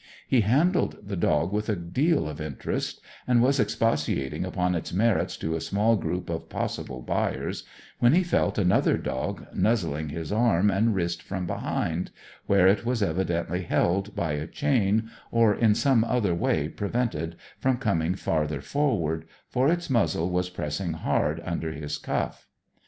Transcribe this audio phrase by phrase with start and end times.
[0.27, 5.37] He handled the dog with a deal of interest, and was expatiating upon its merits
[5.37, 7.65] to a small group of possible buyers
[7.99, 12.09] when he felt another dog nuzzling his arm and wrist from behind,
[12.47, 17.77] where it was evidently held by a chain, or in some other way prevented from
[17.77, 22.47] coming farther forward, for its muzzle was pressing hard under his cuff.